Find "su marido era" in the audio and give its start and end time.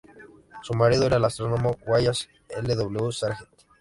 0.63-1.17